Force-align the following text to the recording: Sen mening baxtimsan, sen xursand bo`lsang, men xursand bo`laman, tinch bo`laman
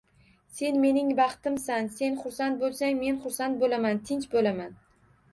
Sen 0.59 0.77
mening 0.83 1.09
baxtimsan, 1.17 1.89
sen 1.97 2.17
xursand 2.21 2.63
bo`lsang, 2.63 2.97
men 3.01 3.19
xursand 3.27 3.61
bo`laman, 3.65 4.01
tinch 4.09 4.27
bo`laman 4.33 4.73